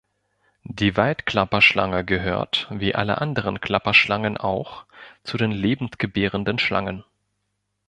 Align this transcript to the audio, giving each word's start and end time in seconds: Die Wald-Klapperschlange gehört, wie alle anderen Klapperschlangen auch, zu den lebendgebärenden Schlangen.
Die 0.63 0.97
Wald-Klapperschlange 0.97 2.03
gehört, 2.03 2.65
wie 2.71 2.95
alle 2.95 3.19
anderen 3.21 3.61
Klapperschlangen 3.61 4.35
auch, 4.35 4.87
zu 5.23 5.37
den 5.37 5.51
lebendgebärenden 5.51 6.57
Schlangen. 6.57 7.03